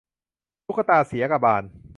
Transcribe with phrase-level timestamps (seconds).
[0.65, 1.63] ตุ๊กตาเสียกบาล